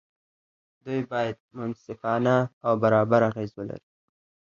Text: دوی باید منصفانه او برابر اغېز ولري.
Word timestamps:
دوی 0.83 1.01
باید 1.11 1.37
منصفانه 1.57 2.37
او 2.65 2.71
برابر 2.83 3.21
اغېز 3.29 3.49
ولري. 3.55 3.87